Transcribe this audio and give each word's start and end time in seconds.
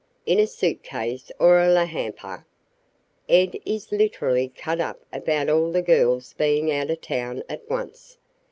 In 0.25 0.39
a 0.39 0.47
suit 0.47 0.81
case 0.81 1.31
or 1.37 1.59
a 1.61 1.69
la 1.71 1.85
hamper? 1.85 2.47
Ed 3.29 3.59
is 3.65 3.91
literally 3.91 4.51
cut 4.57 4.79
up 4.81 4.99
about 5.13 5.47
all 5.47 5.71
the 5.71 5.83
girls 5.83 6.33
being 6.33 6.71
out 6.71 6.89
of 6.89 7.01
town 7.01 7.43
at 7.47 7.69
once. 7.69 8.17